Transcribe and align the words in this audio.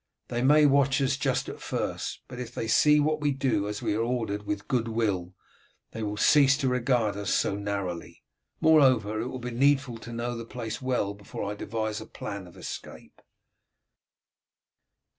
They 0.29 0.41
may 0.41 0.65
watch 0.65 0.99
us 0.99 1.15
just 1.15 1.47
at 1.47 1.61
first, 1.61 2.21
but 2.27 2.39
if 2.39 2.55
they 2.55 2.67
see 2.67 2.97
that 2.97 3.17
we 3.21 3.31
do 3.31 3.67
as 3.67 3.83
we 3.83 3.93
are 3.93 4.01
ordered 4.01 4.47
with 4.47 4.67
good 4.67 4.87
will 4.87 5.35
they 5.91 6.01
will 6.01 6.17
cease 6.17 6.57
to 6.57 6.67
regard 6.67 7.15
us 7.15 7.31
so 7.31 7.55
narrowly; 7.55 8.23
moreover, 8.59 9.21
it 9.21 9.27
will 9.27 9.37
be 9.37 9.51
needful 9.51 9.99
to 9.99 10.11
know 10.11 10.35
the 10.35 10.43
place 10.43 10.81
well 10.81 11.13
before 11.13 11.43
I 11.47 11.53
devise 11.53 12.01
a 12.01 12.07
plan 12.07 12.47
of 12.47 12.57
escape." 12.57 13.21